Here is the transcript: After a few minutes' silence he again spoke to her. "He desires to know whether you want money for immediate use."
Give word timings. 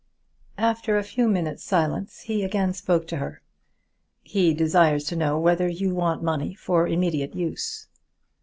After 0.57 0.97
a 0.97 1.03
few 1.03 1.27
minutes' 1.29 1.63
silence 1.63 2.21
he 2.21 2.43
again 2.43 2.73
spoke 2.73 3.05
to 3.05 3.17
her. 3.17 3.43
"He 4.23 4.51
desires 4.55 5.03
to 5.09 5.15
know 5.15 5.37
whether 5.37 5.67
you 5.67 5.93
want 5.93 6.23
money 6.23 6.55
for 6.55 6.87
immediate 6.87 7.35
use." 7.35 7.87